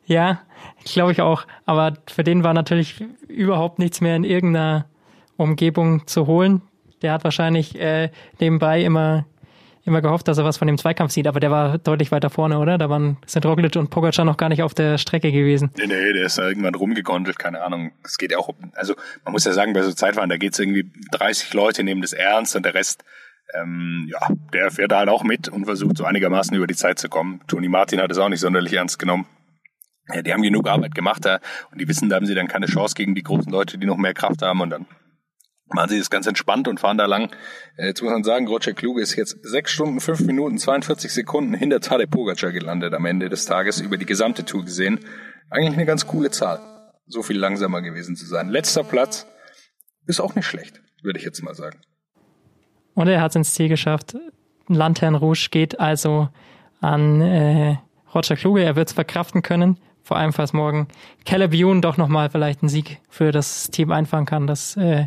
[0.07, 0.41] ja,
[0.85, 1.47] glaube ich auch.
[1.67, 4.87] Aber für den war natürlich überhaupt nichts mehr in irgendeiner
[5.37, 6.63] Umgebung zu holen.
[7.03, 9.25] Der hat wahrscheinlich äh, nebenbei immer
[9.85, 12.59] immer gehofft, dass er was von dem Zweikampf sieht, aber der war deutlich weiter vorne,
[12.59, 12.79] oder?
[12.79, 15.71] Da waren sind Roglic und Pogacar noch gar nicht auf der Strecke gewesen.
[15.77, 17.93] Nee, nee, der ist da irgendwann rumgegondelt, keine Ahnung.
[18.05, 20.91] Es geht ja auch, also man muss ja sagen, bei so Zeitfahren, da geht's irgendwie
[21.13, 23.05] 30 Leute nehmen das ernst und der Rest,
[23.55, 27.09] ähm, ja, der fährt halt auch mit und versucht so einigermaßen über die Zeit zu
[27.09, 27.41] kommen.
[27.49, 29.27] Toni Martin hat es auch nicht sonderlich ernst genommen.
[30.15, 32.67] Ja, die haben genug Arbeit gemacht da und die wissen, da haben sie dann keine
[32.67, 34.87] Chance gegen die großen Leute, die noch mehr Kraft haben und dann
[35.73, 37.31] machen sie das ganz entspannt und fahren da lang.
[37.77, 41.55] Äh, jetzt muss man sagen, Roger Kluge ist jetzt sechs Stunden, fünf Minuten, 42 Sekunden
[41.55, 45.01] hinter Tadej Pogacar gelandet am Ende des Tages über die gesamte Tour gesehen.
[45.49, 46.61] Eigentlich eine ganz coole Zahl,
[47.07, 48.49] so viel langsamer gewesen zu sein.
[48.49, 49.27] Letzter Platz
[50.07, 51.81] ist auch nicht schlecht, würde ich jetzt mal sagen.
[52.95, 54.17] Und er hat es ins Ziel geschafft.
[54.69, 56.29] Lantern Rouge geht also
[56.81, 57.77] an äh,
[58.15, 58.63] Roger Kluge.
[58.63, 59.79] Er wird es verkraften können
[60.11, 60.89] vor allem falls morgen
[61.25, 64.49] Caleb doch nochmal vielleicht einen Sieg für das Team einfahren kann.
[64.49, 65.07] Das äh,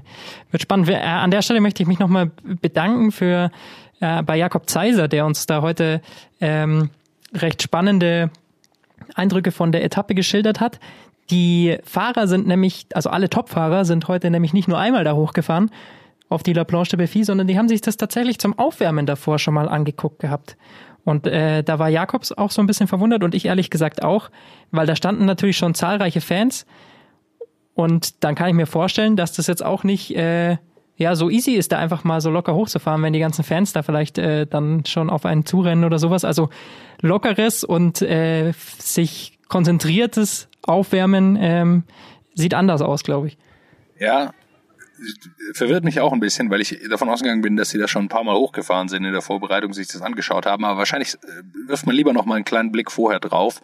[0.50, 0.88] wird spannend.
[0.88, 3.52] Äh, an der Stelle möchte ich mich nochmal bedanken für
[4.00, 6.00] äh, bei Jakob Zeiser, der uns da heute
[6.39, 6.89] ähm,
[7.34, 8.32] recht spannende
[9.13, 10.80] Eindrücke von der Etappe geschildert hat.
[11.30, 15.70] Die Fahrer sind nämlich, also alle Topfahrer sind heute nämlich nicht nur einmal da hochgefahren
[16.34, 19.39] auf die La Planche de Belfi, sondern die haben sich das tatsächlich zum Aufwärmen davor
[19.39, 20.58] schon mal angeguckt gehabt.
[21.06, 24.30] Und äh, da war Jakobs auch so ein bisschen verwundert und ich ehrlich gesagt auch,
[24.72, 26.65] weil da standen natürlich schon zahlreiche Fans.
[27.74, 30.58] Und dann kann ich mir vorstellen, dass das jetzt auch nicht äh,
[30.96, 33.84] ja so easy ist, da einfach mal so locker hochzufahren, wenn die ganzen Fans da
[33.84, 36.24] vielleicht äh, dann schon auf einen zurennen oder sowas.
[36.24, 36.50] Also
[37.02, 41.84] lockeres und äh, sich konzentriertes Aufwärmen ähm,
[42.36, 43.38] sieht anders aus, glaube ich.
[44.00, 44.32] Ja,
[45.54, 48.10] verwirrt mich auch ein bisschen, weil ich davon ausgegangen bin, dass sie da schon ein
[48.10, 50.66] paar Mal hochgefahren sind in der Vorbereitung, sich das angeschaut haben.
[50.66, 53.62] Aber wahrscheinlich äh, wirft man lieber noch mal einen kleinen Blick vorher drauf.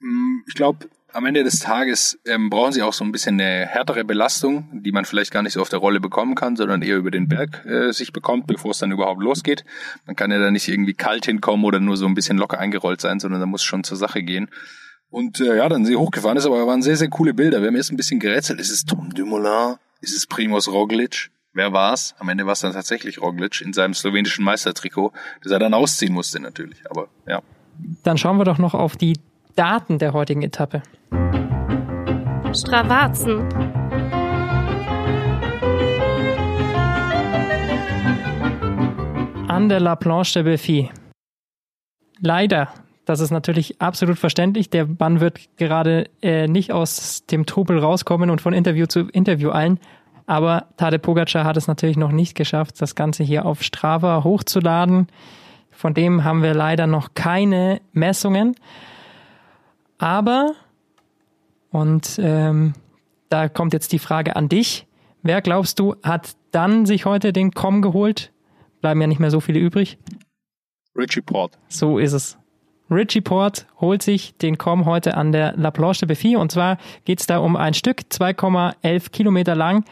[0.00, 3.66] Hm, ich glaube, am Ende des Tages ähm, brauchen sie auch so ein bisschen eine
[3.66, 6.96] härtere Belastung, die man vielleicht gar nicht so auf der Rolle bekommen kann, sondern eher
[6.96, 9.64] über den Berg äh, sich bekommt, bevor es dann überhaupt losgeht.
[10.06, 13.00] Man kann ja da nicht irgendwie kalt hinkommen oder nur so ein bisschen locker eingerollt
[13.00, 14.48] sein, sondern da muss schon zur Sache gehen.
[15.10, 17.60] Und äh, ja, dann sie hochgefahren ist, aber waren sehr, sehr coole Bilder.
[17.60, 18.60] Wir haben erst ein bisschen gerätselt.
[18.60, 19.76] Ist es Tom Dumoulin?
[20.02, 21.30] Ist es Primoz Roglic?
[21.52, 22.16] Wer war's?
[22.18, 25.12] Am Ende war es dann tatsächlich Roglic in seinem slowenischen Meistertrikot,
[25.44, 26.82] das er dann ausziehen musste natürlich.
[26.90, 27.40] Aber ja.
[28.02, 29.16] Dann schauen wir doch noch auf die
[29.54, 30.82] Daten der heutigen Etappe.
[32.52, 33.48] Stravazen.
[39.46, 40.90] An der La Planche de Belfi.
[42.18, 44.70] Leider das ist natürlich absolut verständlich.
[44.70, 49.50] Der Mann wird gerade äh, nicht aus dem Trubel rauskommen und von Interview zu Interview
[49.50, 49.80] eilen.
[50.26, 55.08] Aber Tade Pogacar hat es natürlich noch nicht geschafft, das Ganze hier auf Strava hochzuladen.
[55.70, 58.54] Von dem haben wir leider noch keine Messungen.
[59.98, 60.52] Aber,
[61.70, 62.74] und ähm,
[63.28, 64.86] da kommt jetzt die Frage an dich.
[65.22, 68.32] Wer glaubst du, hat dann sich heute den Com geholt?
[68.80, 69.98] Bleiben ja nicht mehr so viele übrig.
[70.96, 71.58] Richie Port.
[71.68, 72.38] So ist es.
[72.92, 76.78] Richie Port holt sich den Com heute an der La Planche de Belfi und zwar
[77.04, 79.84] geht's da um ein Stück, 2,11 Kilometer lang.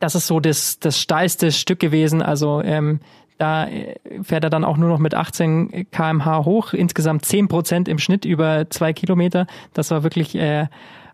[0.00, 3.00] Das ist so das, das steilste Stück gewesen, also ähm,
[3.38, 7.88] da äh, fährt er dann auch nur noch mit 18 kmh hoch, insgesamt 10 Prozent
[7.88, 9.46] im Schnitt über zwei Kilometer.
[9.72, 10.66] Das war wirklich äh,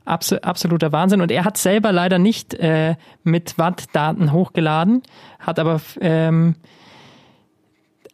[0.04, 1.20] absoluter Wahnsinn.
[1.20, 5.02] Und er hat selber leider nicht äh, mit Wattdaten hochgeladen,
[5.38, 6.56] hat aber ähm,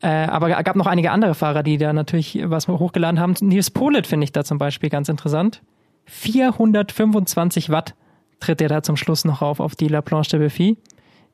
[0.02, 3.34] äh, aber gab noch einige andere Fahrer, die da natürlich was hochgeladen haben.
[3.40, 5.62] Nils Polit finde ich da zum Beispiel ganz interessant.
[6.06, 7.94] 425 Watt
[8.40, 10.78] tritt er da zum Schluss noch auf, auf die La Planche de Belfi.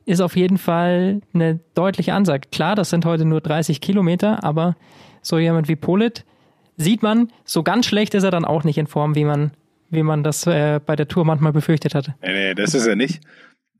[0.05, 2.48] Ist auf jeden Fall eine deutliche Ansage.
[2.52, 4.76] Klar, das sind heute nur 30 Kilometer, aber
[5.22, 6.24] so jemand wie Polit
[6.76, 9.52] sieht man, so ganz schlecht ist er dann auch nicht in Form, wie man,
[9.90, 12.14] wie man das äh, bei der Tour manchmal befürchtet hatte.
[12.22, 13.20] Nee, nee, das ist er nicht.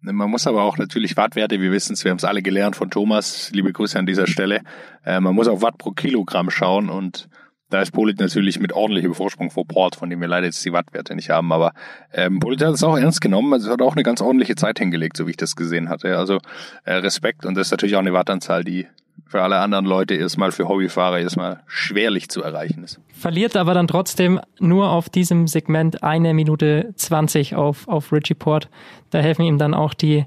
[0.01, 2.91] Man muss aber auch natürlich Wattwerte, wir wissen es, wir haben es alle gelernt von
[2.91, 4.63] Thomas, liebe Grüße an dieser Stelle.
[5.05, 7.29] Äh, man muss auf Watt pro Kilogramm schauen und
[7.69, 10.73] da ist Polit natürlich mit ordentlichem Vorsprung vor Port, von dem wir leider jetzt die
[10.73, 11.51] Wattwerte nicht haben.
[11.51, 11.73] Aber
[12.13, 13.53] ähm, Polit hat es auch ernst genommen.
[13.53, 16.17] Also hat auch eine ganz ordentliche Zeit hingelegt, so wie ich das gesehen hatte.
[16.17, 16.39] Also
[16.85, 18.87] äh, Respekt und das ist natürlich auch eine Wattanzahl, die
[19.27, 23.01] für alle anderen Leute erstmal für Hobbyfahrer erstmal schwerlich zu erreichen ist.
[23.13, 28.71] Verliert aber dann trotzdem nur auf diesem Segment eine Minute 20 auf, auf Richie Port.
[29.11, 30.25] Da helfen ihm dann auch die,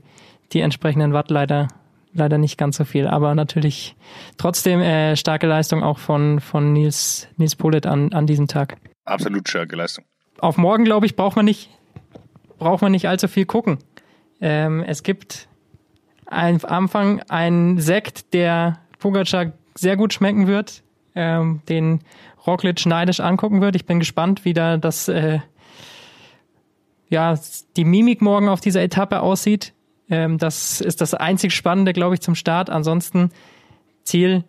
[0.52, 1.70] die entsprechenden Watt leider,
[2.14, 3.08] leider nicht ganz so viel.
[3.08, 3.96] Aber natürlich
[4.38, 8.78] trotzdem äh, starke Leistung auch von, von Nils, Nils Polit an, an diesem Tag.
[9.06, 10.04] Absolut starke Leistung.
[10.40, 11.70] Auf morgen, glaube ich, braucht man nicht,
[12.58, 13.80] braucht man nicht allzu viel gucken.
[14.42, 15.48] Ähm, es gibt
[16.26, 20.84] am Anfang ein Sekt, der Pogacar sehr gut schmecken wird,
[21.16, 22.02] ähm, den
[22.46, 23.76] Roglic neidisch angucken wird.
[23.76, 25.40] Ich bin gespannt, wie da das, äh,
[27.10, 27.40] ja,
[27.76, 29.74] die Mimik morgen auf dieser Etappe aussieht.
[30.10, 32.70] Ähm, das ist das einzig Spannende, glaube ich, zum Start.
[32.70, 33.32] Ansonsten
[34.04, 34.44] Ziel,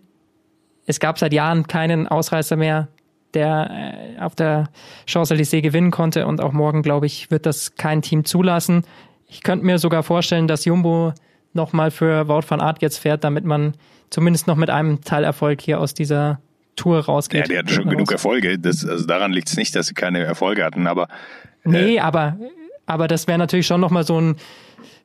[0.87, 2.89] es gab seit Jahren keinen Ausreißer mehr,
[3.35, 4.69] der äh, auf der
[5.07, 8.85] Champs-Élysées gewinnen konnte und auch morgen, glaube ich, wird das kein Team zulassen.
[9.27, 11.13] Ich könnte mir sogar vorstellen, dass Jumbo
[11.53, 13.75] nochmal für Wout van Aert jetzt fährt, damit man
[14.11, 16.41] zumindest noch mit einem Teilerfolg hier aus dieser
[16.77, 17.49] Tour rausgeht.
[17.49, 18.59] Ja, die hatten schon genug Erfolge.
[18.59, 21.09] Das, also daran liegt es nicht, dass sie keine Erfolge hatten, aber.
[21.65, 22.37] Äh, nee, aber,
[22.87, 24.37] aber das wäre natürlich schon nochmal so ein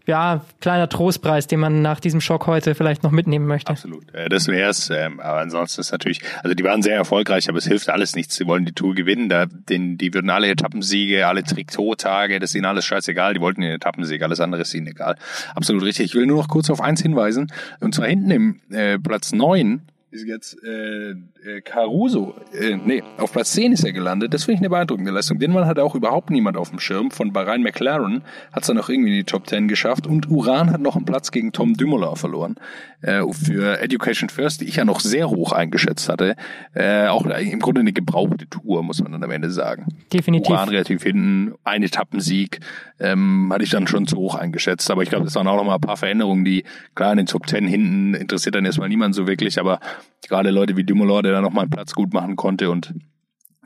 [0.06, 3.72] ja, kleiner Trostpreis, den man nach diesem Schock heute vielleicht noch mitnehmen möchte.
[3.72, 4.14] Absolut.
[4.14, 4.90] Äh, das wäre es.
[4.90, 8.36] Ähm, aber ansonsten ist natürlich, also die waren sehr erfolgreich, aber es hilft alles nichts.
[8.36, 9.30] Sie wollen die Tour gewinnen.
[9.30, 13.34] Da, den, die würden alle Etappensiege, alle Trikottage, das ist ihnen alles scheißegal.
[13.34, 15.16] Die wollten den Etappensieg, alles andere ist ihnen egal.
[15.56, 16.06] Absolut richtig.
[16.06, 17.52] Ich will nur noch kurz auf eins hinweisen.
[17.80, 19.82] Und zwar hinten im äh, Platz neun
[20.16, 24.34] ist jetzt äh, äh, Caruso, äh, nee, auf Platz 10 ist er gelandet.
[24.34, 25.38] Das finde ich eine beeindruckende Leistung.
[25.40, 27.12] Den Mann hat auch überhaupt niemand auf dem Schirm.
[27.12, 30.08] Von Bahrain McLaren hat es dann noch irgendwie in die Top 10 geschafft.
[30.08, 32.56] Und Uran hat noch einen Platz gegen Tom Dumoulin verloren.
[33.02, 36.36] Äh, für Education First, die ich ja noch sehr hoch eingeschätzt hatte.
[36.74, 39.88] Äh, auch im Grunde eine gebrauchte Tour, muss man dann am Ende sagen.
[40.12, 40.50] Definitiv.
[40.50, 42.60] Uran relativ hinten, ein Etappensieg
[43.00, 44.90] ähm, hatte ich dann schon zu hoch eingeschätzt.
[44.90, 46.64] Aber ich glaube, das waren auch noch mal ein paar Veränderungen, die
[46.96, 49.80] klar in den Top 10 hinten interessiert dann erstmal niemand so wirklich, aber
[50.28, 52.94] gerade Leute wie Dumoulin, der da noch mal einen Platz gut machen konnte und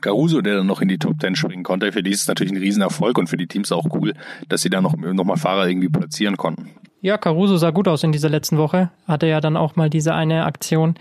[0.00, 2.52] Caruso, der dann noch in die Top 10 springen konnte, für die ist es natürlich
[2.52, 4.14] ein Riesenerfolg und für die Teams auch cool,
[4.48, 6.70] dass sie da noch, noch mal Fahrer irgendwie platzieren konnten.
[7.02, 8.90] Ja, Caruso sah gut aus in dieser letzten Woche.
[9.06, 10.94] Hatte ja dann auch mal diese eine Aktion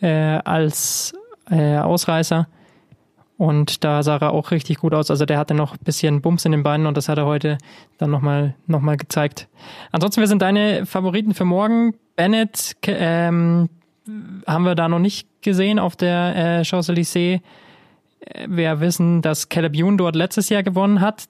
[0.00, 0.08] äh,
[0.44, 1.14] als
[1.50, 2.48] äh, Ausreißer.
[3.36, 5.12] Und da sah er auch richtig gut aus.
[5.12, 7.58] Also der hatte noch ein bisschen Bums in den Beinen und das hat er heute
[7.96, 9.48] dann nochmal noch mal gezeigt.
[9.92, 11.94] Ansonsten, wir sind deine Favoriten für morgen.
[12.16, 13.68] Bennett ähm,
[14.46, 17.40] haben wir da noch nicht gesehen auf der äh, Champs-Élysées.
[18.46, 21.28] Wir wissen, dass Caleb Youn dort letztes Jahr gewonnen hat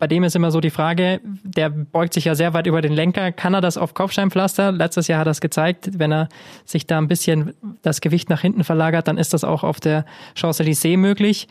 [0.00, 2.94] bei dem ist immer so die Frage, der beugt sich ja sehr weit über den
[2.94, 3.32] Lenker.
[3.32, 4.72] Kann er das auf Kopfsteinpflaster?
[4.72, 5.90] Letztes Jahr hat er es gezeigt.
[5.98, 6.30] Wenn er
[6.64, 10.06] sich da ein bisschen das Gewicht nach hinten verlagert, dann ist das auch auf der
[10.34, 11.48] Champs-Élysées möglich.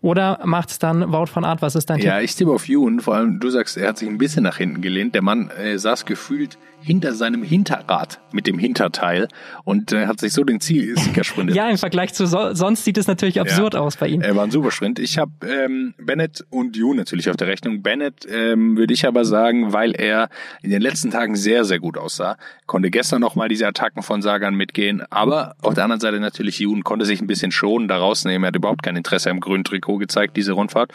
[0.00, 1.62] Oder macht es dann Wout von Art?
[1.62, 2.24] Was ist dein ja, Tipp?
[2.24, 2.98] ich tippe auf Youn.
[2.98, 5.14] Vor allem, du sagst, er hat sich ein bisschen nach hinten gelehnt.
[5.14, 9.28] Der Mann äh, saß gefühlt hinter seinem Hinterrad mit dem Hinterteil
[9.64, 11.56] und äh, hat sich so den Zielsieger gesprintet.
[11.56, 14.20] ja, im Vergleich zu so, sonst sieht es natürlich absurd ja, aus bei ihm.
[14.20, 14.98] Er war ein super Sprint.
[14.98, 17.82] Ich habe ähm, Bennett und You natürlich auf der Rechnung.
[17.82, 20.28] Bennett ähm, würde ich aber sagen, weil er
[20.62, 22.36] in den letzten Tagen sehr, sehr gut aussah.
[22.66, 26.58] Konnte gestern noch mal diese Attacken von Sagan mitgehen, aber auf der anderen Seite natürlich
[26.58, 28.44] Yoon konnte sich ein bisschen schonen, da rausnehmen.
[28.44, 30.92] Er hat überhaupt kein Interesse am grünen Trikot gezeigt, diese Rundfahrt.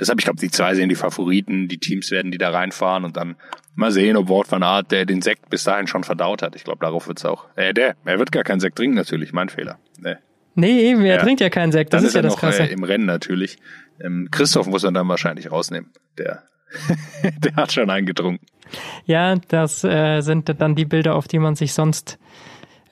[0.00, 1.68] Deshalb, ich glaube, die zwei sind die Favoriten.
[1.68, 3.36] Die Teams werden die da reinfahren und dann
[3.74, 6.54] Mal sehen, ob Wort van Art, der den Sekt bis dahin schon verdaut hat.
[6.56, 7.46] Ich glaube, darauf wird's auch.
[7.56, 9.32] Äh, der, er wird gar keinen Sekt trinken, natürlich.
[9.32, 9.78] Mein Fehler.
[9.98, 10.16] Nee,
[10.54, 11.22] nee eben, er ja.
[11.22, 11.92] trinkt ja keinen Sekt.
[11.92, 12.64] Das dann ist, ja das noch, Krasse.
[12.64, 13.58] Äh, Im Rennen natürlich.
[14.00, 15.90] Ähm, Christoph muss man dann wahrscheinlich rausnehmen.
[16.18, 16.42] Der,
[17.38, 18.46] der hat schon eingetrunken.
[19.06, 22.18] Ja, das äh, sind dann die Bilder, auf die man sich sonst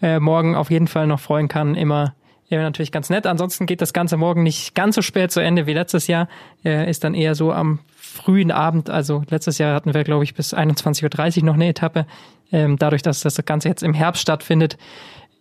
[0.03, 1.75] äh, morgen auf jeden Fall noch freuen kann.
[1.75, 2.15] Immer
[2.51, 3.27] ja, natürlich ganz nett.
[3.27, 6.29] Ansonsten geht das Ganze morgen nicht ganz so spät zu Ende wie letztes Jahr.
[6.65, 8.91] Äh, ist dann eher so am frühen Abend.
[8.91, 12.07] Also letztes Jahr hatten wir, glaube ich, bis 21.30 Uhr noch eine Etappe.
[12.51, 14.79] Ähm, dadurch, dass das Ganze jetzt im Herbst stattfindet,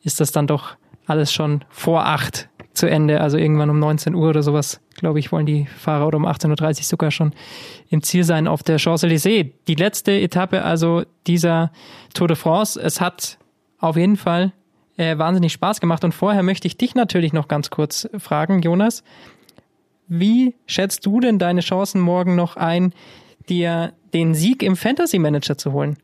[0.04, 0.76] ist das dann doch
[1.08, 3.22] alles schon vor acht zu Ende.
[3.22, 6.78] Also irgendwann um 19 Uhr oder sowas, glaube ich, wollen die Fahrer oder um 18.30
[6.78, 7.34] Uhr sogar schon
[7.90, 9.52] im Ziel sein auf der Champs-Élysées.
[9.68, 11.72] Die letzte Etappe also dieser
[12.14, 12.80] Tour de France.
[12.80, 13.40] Es hat
[13.80, 14.54] auf jeden Fall
[15.00, 16.04] äh, wahnsinnig Spaß gemacht.
[16.04, 19.04] Und vorher möchte ich dich natürlich noch ganz kurz fragen, Jonas.
[20.08, 22.94] Wie schätzt du denn deine Chancen morgen noch ein,
[23.48, 25.98] dir den Sieg im Fantasy Manager zu holen?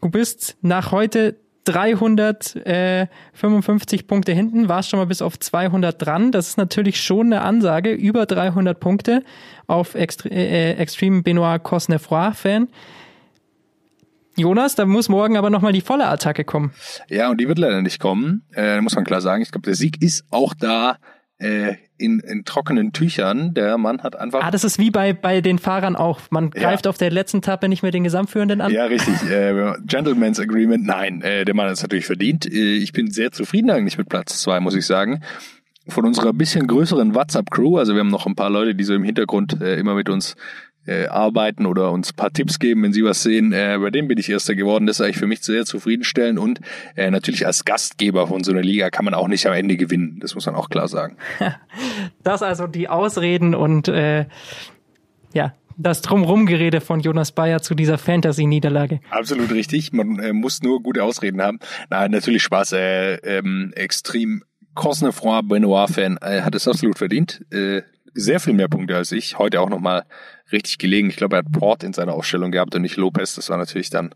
[0.00, 6.32] Du bist nach heute 355 Punkte hinten, warst schon mal bis auf 200 dran.
[6.32, 7.92] Das ist natürlich schon eine Ansage.
[7.92, 9.22] Über 300 Punkte
[9.66, 12.68] auf Extre äh, Extreme Benoit Cosnefroy Fan.
[14.38, 16.72] Jonas, da muss morgen aber nochmal die volle Attacke kommen.
[17.08, 18.42] Ja, und die wird leider nicht kommen.
[18.54, 19.42] Äh, muss man klar sagen.
[19.42, 20.98] Ich glaube, der Sieg ist auch da
[21.38, 23.54] äh, in, in trockenen Tüchern.
[23.54, 24.42] Der Mann hat einfach.
[24.42, 26.20] Ah, das ist wie bei, bei den Fahrern auch.
[26.30, 26.90] Man greift ja.
[26.90, 28.72] auf der letzten Tappe nicht mehr den Gesamtführenden an.
[28.72, 29.14] Ja, richtig.
[29.30, 30.86] Äh, Gentleman's Agreement.
[30.86, 32.46] Nein, äh, der Mann hat es natürlich verdient.
[32.46, 35.22] Äh, ich bin sehr zufrieden eigentlich mit Platz zwei, muss ich sagen.
[35.88, 39.04] Von unserer bisschen größeren WhatsApp-Crew, also wir haben noch ein paar Leute, die so im
[39.04, 40.36] Hintergrund äh, immer mit uns
[40.88, 43.52] äh, arbeiten oder uns paar Tipps geben, wenn sie was sehen.
[43.52, 44.86] Äh, bei dem bin ich Erster geworden.
[44.86, 46.60] Das ist eigentlich für mich sehr zufriedenstellend und
[46.96, 50.18] äh, natürlich als Gastgeber von so einer Liga kann man auch nicht am Ende gewinnen.
[50.20, 51.16] Das muss man auch klar sagen.
[52.22, 54.26] Das also die Ausreden und äh,
[55.32, 59.00] ja, das Drumrumgerede von Jonas Bayer zu dieser Fantasy-Niederlage.
[59.10, 59.92] Absolut richtig.
[59.92, 61.60] Man äh, muss nur gute Ausreden haben.
[61.88, 62.72] Nein, natürlich Spaß.
[62.72, 64.42] Äh, ähm, extrem
[64.74, 67.44] Cosnefroy Benoit-Fan äh, hat es absolut verdient.
[67.50, 67.82] Äh,
[68.14, 69.38] sehr viel mehr Punkte als ich.
[69.38, 70.04] Heute auch nochmal
[70.52, 71.10] richtig gelegen.
[71.10, 73.34] Ich glaube, er hat Port in seiner Ausstellung gehabt und nicht Lopez.
[73.34, 74.14] Das war natürlich dann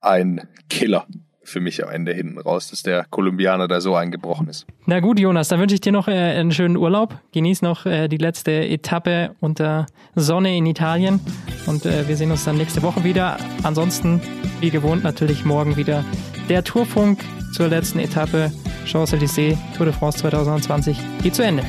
[0.00, 1.06] ein Killer
[1.44, 4.66] für mich am Ende hinten raus, dass der Kolumbianer da so eingebrochen ist.
[4.86, 7.18] Na gut, Jonas, dann wünsche ich dir noch äh, einen schönen Urlaub.
[7.32, 11.20] Genieß noch äh, die letzte Etappe unter Sonne in Italien
[11.66, 13.38] und äh, wir sehen uns dann nächste Woche wieder.
[13.62, 14.20] Ansonsten,
[14.60, 16.04] wie gewohnt, natürlich morgen wieder
[16.48, 18.52] der Tourfunk zur letzten Etappe
[18.86, 21.64] Champs-Élysées Tour de France 2020 geht zu Ende.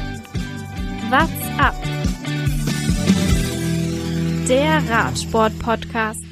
[1.13, 1.75] What's up?
[4.49, 6.23] Der Radsport-Podcast.